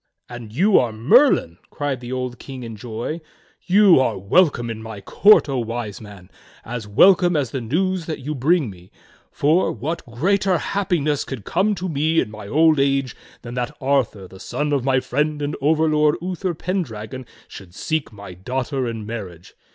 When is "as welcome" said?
6.65-7.35